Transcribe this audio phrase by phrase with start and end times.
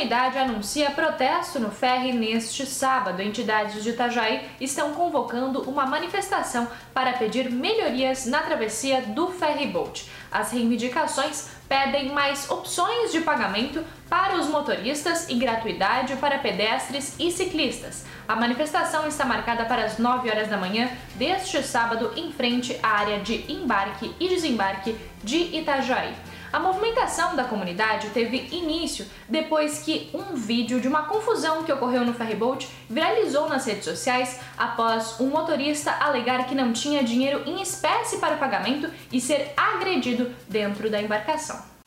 [0.00, 3.20] comunidade anuncia protesto no ferry neste sábado.
[3.20, 10.10] Entidades de Itajaí estão convocando uma manifestação para pedir melhorias na travessia do ferry boat.
[10.32, 17.30] As reivindicações pedem mais opções de pagamento para os motoristas e gratuidade para pedestres e
[17.30, 18.06] ciclistas.
[18.26, 22.88] A manifestação está marcada para as 9 horas da manhã deste sábado em frente à
[22.88, 26.14] área de embarque e desembarque de Itajaí.
[26.52, 32.04] A movimentação da comunidade teve início depois que um vídeo de uma confusão que ocorreu
[32.04, 37.62] no ferryboat viralizou nas redes sociais após um motorista alegar que não tinha dinheiro em
[37.62, 41.79] espécie para o pagamento e ser agredido dentro da embarcação.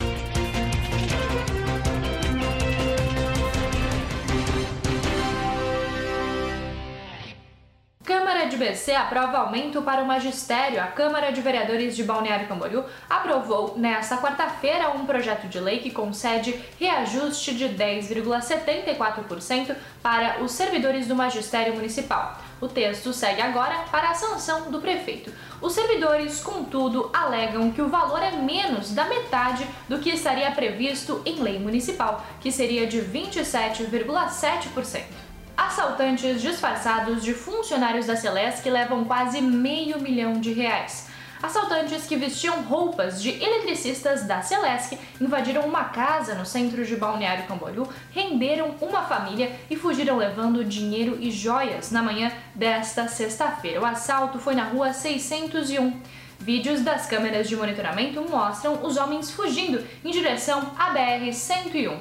[8.44, 10.82] Câmara de BC aprova aumento para o magistério.
[10.82, 15.90] A Câmara de Vereadores de Balneário Camboriú aprovou nesta quarta-feira um projeto de lei que
[15.90, 22.38] concede reajuste de 10,74% para os servidores do magistério municipal.
[22.60, 25.32] O texto segue agora para a sanção do prefeito.
[25.62, 31.22] Os servidores, contudo, alegam que o valor é menos da metade do que estaria previsto
[31.24, 35.33] em lei municipal, que seria de 27,7%.
[35.66, 41.08] Assaltantes disfarçados de funcionários da Celesc levam quase meio milhão de reais.
[41.42, 47.46] Assaltantes que vestiam roupas de eletricistas da Celesc invadiram uma casa no centro de Balneário
[47.46, 53.80] Camboriú, renderam uma família e fugiram levando dinheiro e joias na manhã desta sexta-feira.
[53.80, 55.98] O assalto foi na rua 601.
[56.38, 61.96] Vídeos das câmeras de monitoramento mostram os homens fugindo em direção à BR-101.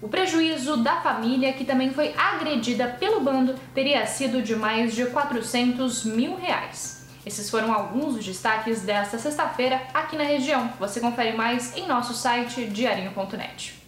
[0.00, 5.06] O prejuízo da família, que também foi agredida pelo bando, teria sido de mais de
[5.06, 7.06] 400 mil reais.
[7.24, 10.70] Esses foram alguns dos destaques desta sexta-feira aqui na região.
[10.78, 13.85] Você confere mais em nosso site diarinho.net.